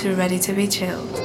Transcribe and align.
Listening 0.00 0.16
to 0.16 0.18
Ready 0.18 0.38
to 0.38 0.52
Be 0.54 0.66
Chilled. 0.66 1.19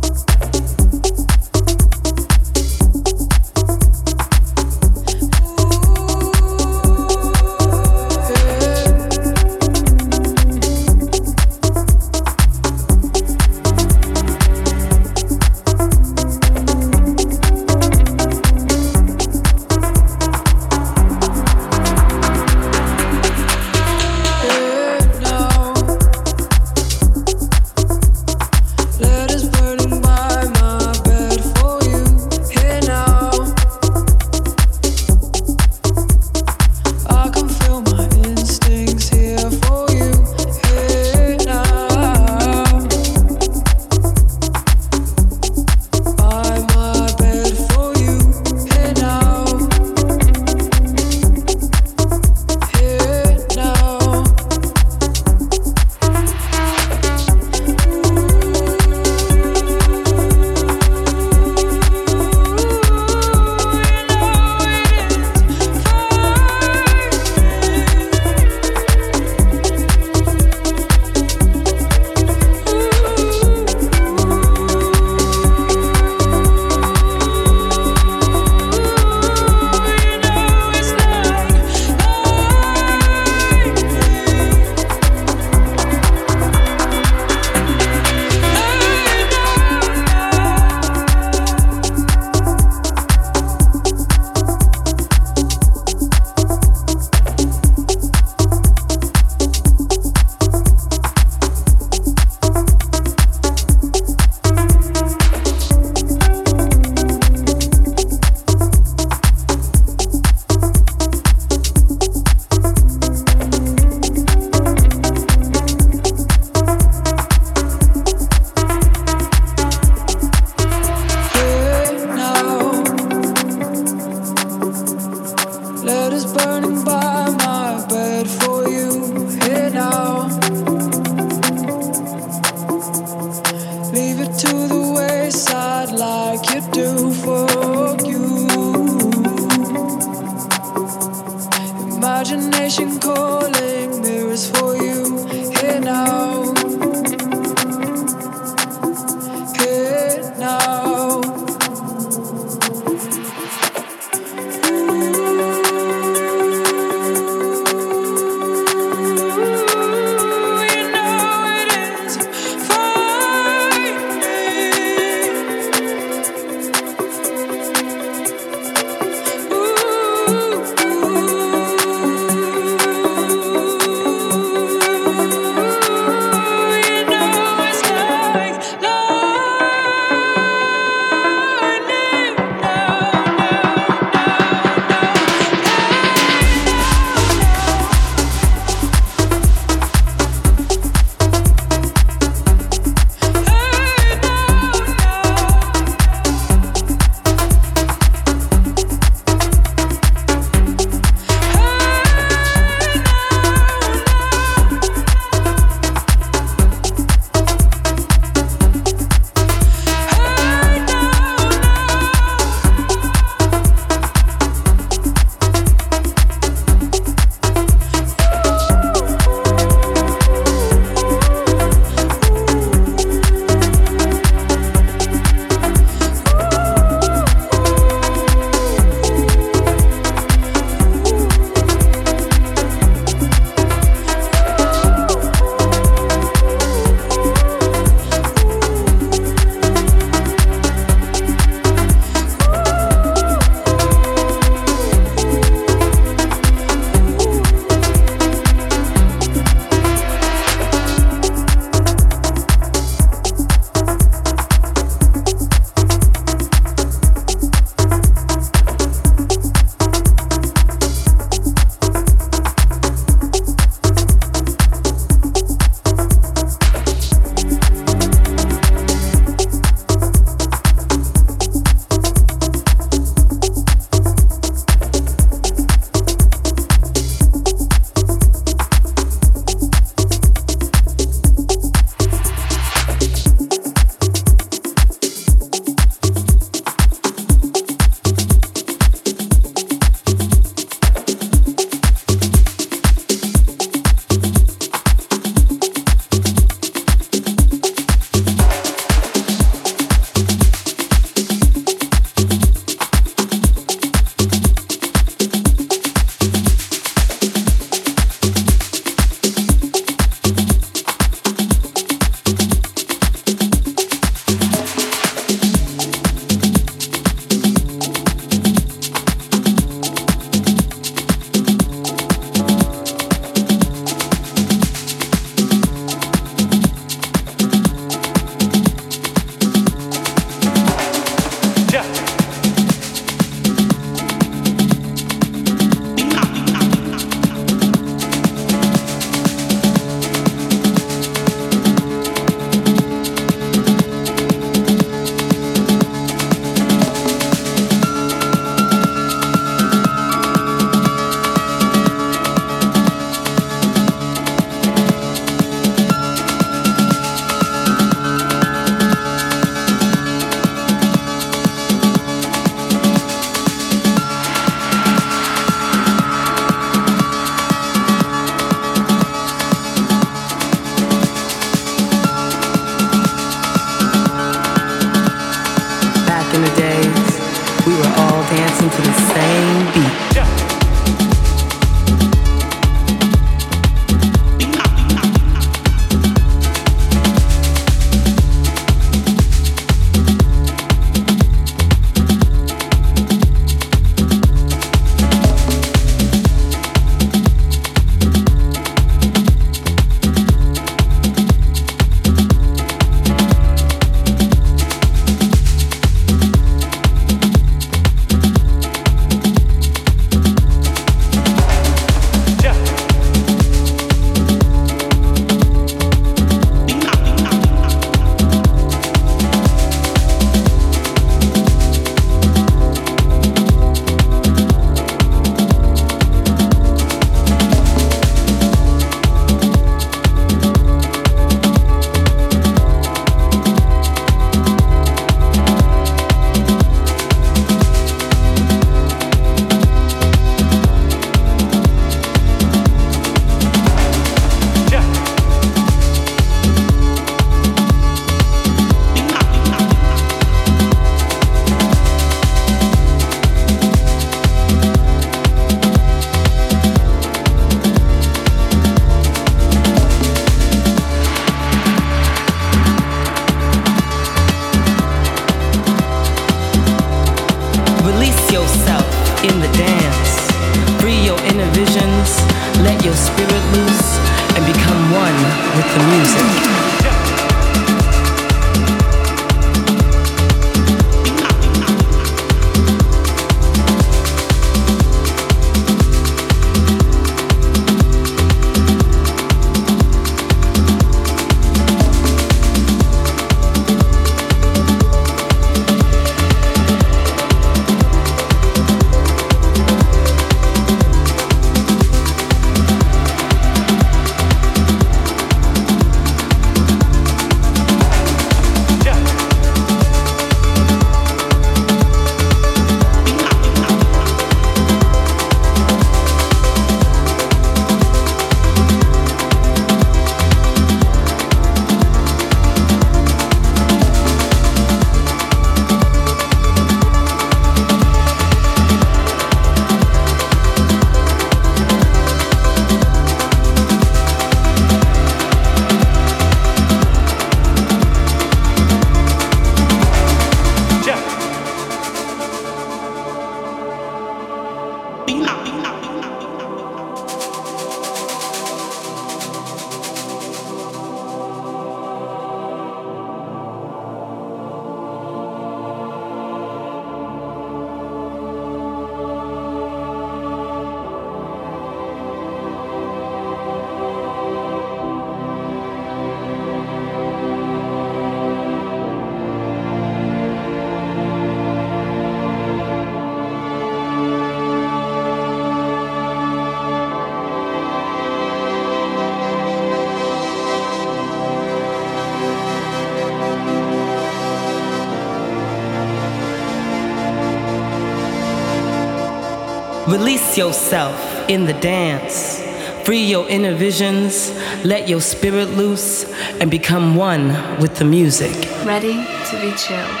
Release 589.96 590.36
yourself 590.36 591.26
in 591.26 591.46
the 591.46 591.54
dance. 591.54 592.42
Free 592.84 593.02
your 593.02 593.26
inner 593.30 593.54
visions, 593.54 594.30
let 594.62 594.90
your 594.90 595.00
spirit 595.00 595.48
loose, 595.56 596.04
and 596.38 596.50
become 596.50 596.96
one 596.96 597.28
with 597.62 597.76
the 597.76 597.86
music. 597.86 598.34
Ready 598.66 598.92
to 598.92 599.40
be 599.40 599.50
chilled. 599.56 600.00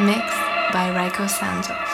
Mixed 0.00 0.40
by 0.72 0.88
Rayco 0.96 1.28
Santos. 1.28 1.85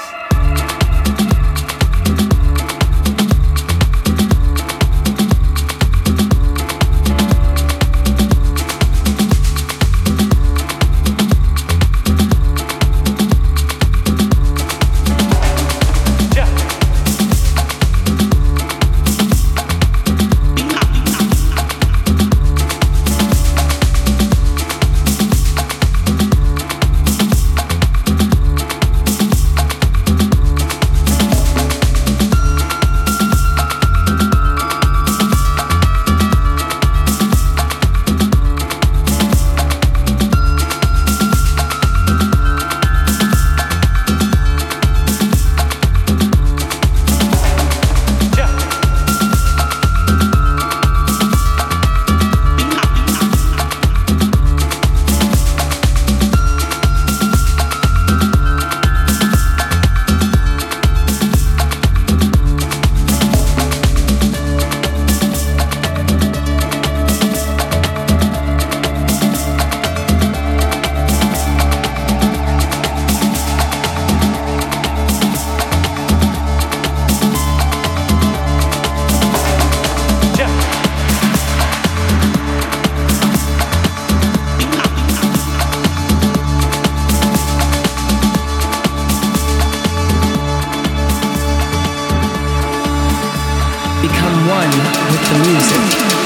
Become 94.03 94.49
one 94.49 94.69
with 95.13 95.29
the 95.31 95.39
music. 95.49 96.22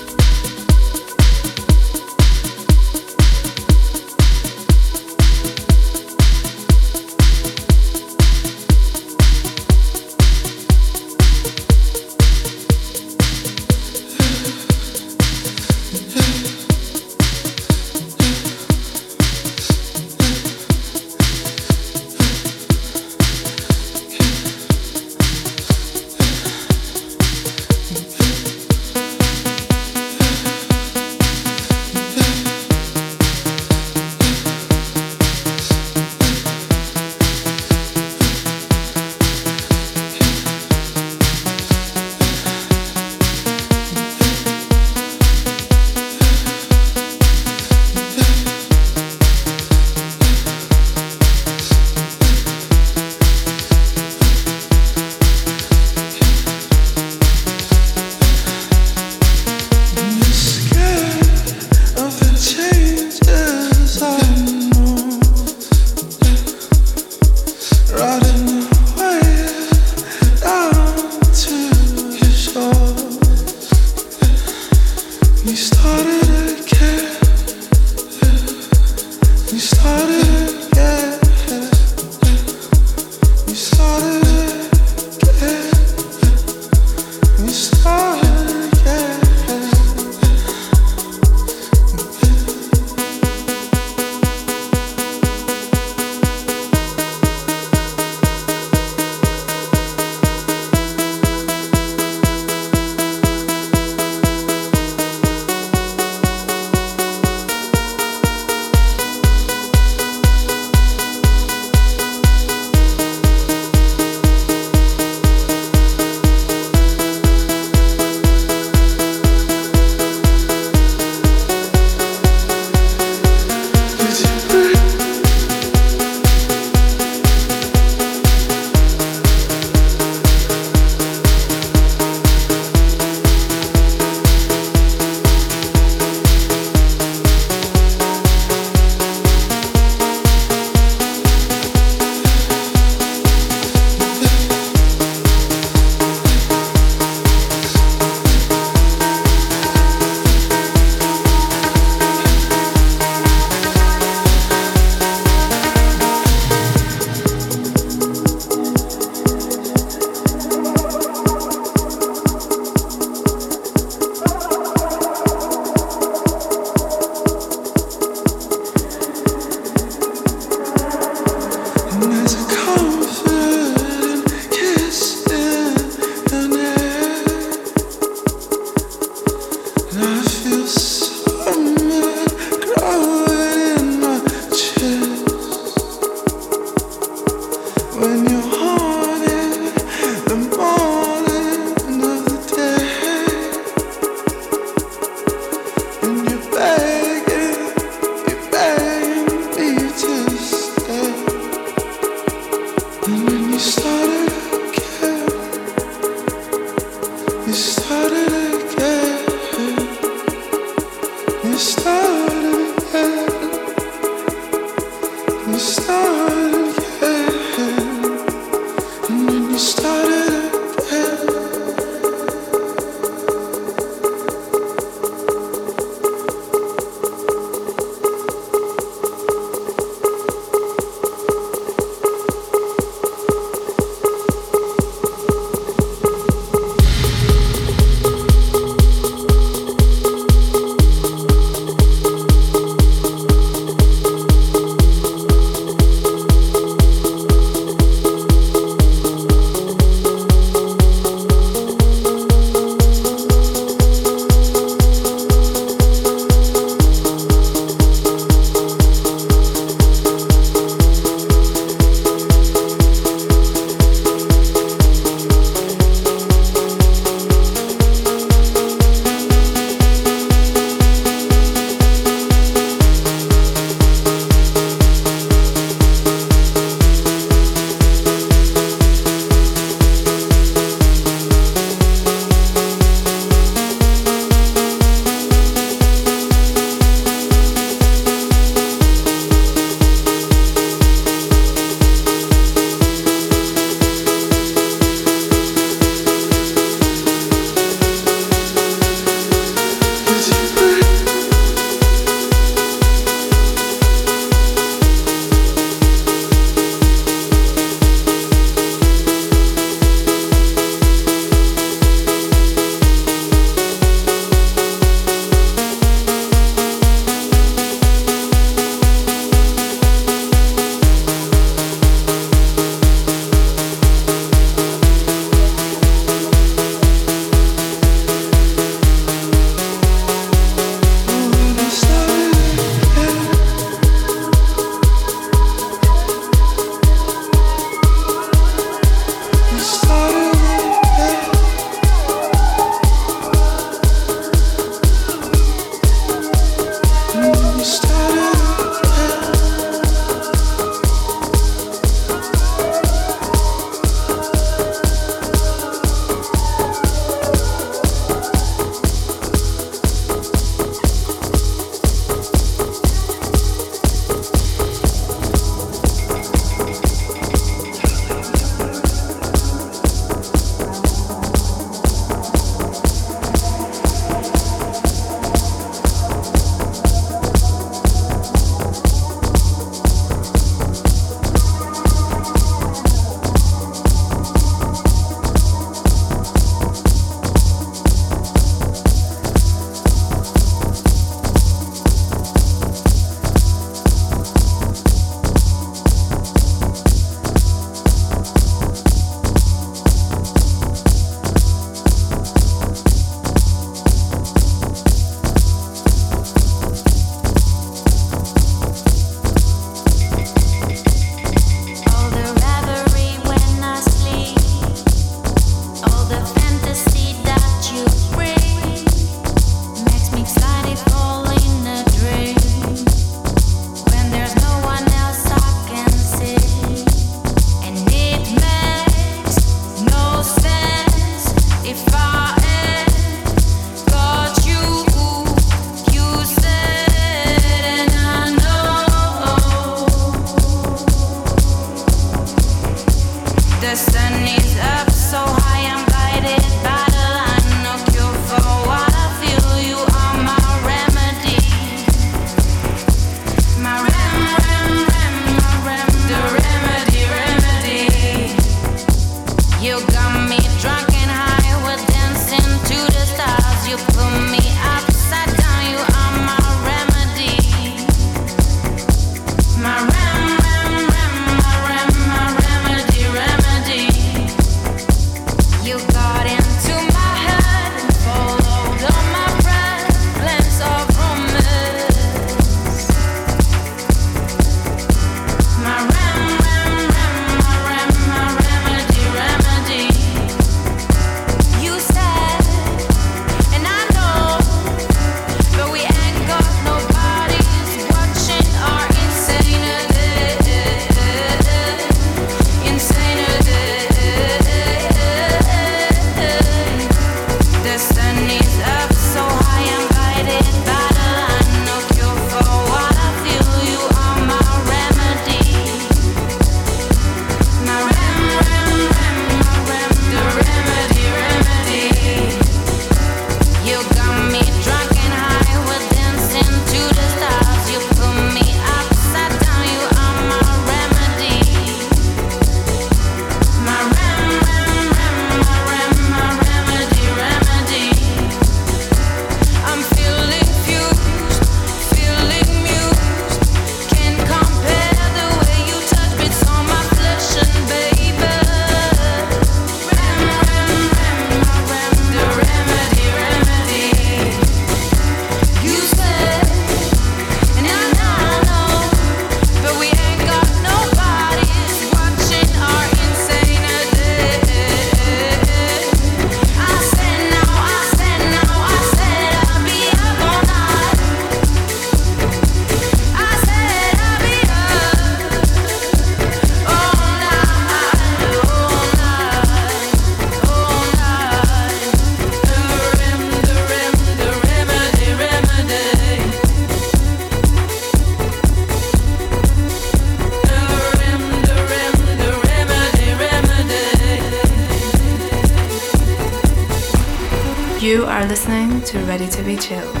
Ready 599.11 599.27
to 599.27 599.43
be 599.43 599.57
chilled. 599.57 600.00